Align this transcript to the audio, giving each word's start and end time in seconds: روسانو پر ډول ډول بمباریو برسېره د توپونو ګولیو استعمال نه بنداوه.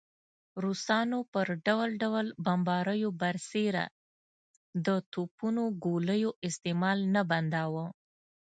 روسانو 0.63 1.19
پر 1.33 1.47
ډول 1.65 1.89
ډول 2.03 2.25
بمباریو 2.45 3.09
برسېره 3.21 3.85
د 4.85 4.87
توپونو 5.13 5.63
ګولیو 5.83 6.29
استعمال 6.47 6.99
نه 7.13 7.21
بنداوه. 7.29 7.85